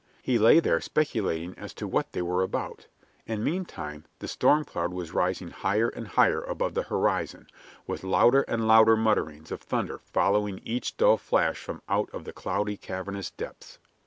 [0.23, 2.87] He lay there speculating as to what they were about,
[3.27, 7.45] and meantime the storm cloud was rising higher and higher above the horizon,
[7.85, 12.77] with louder and louder mutterings of thunder following each dull flash from out the cloudy,
[12.77, 13.77] cavernous depths.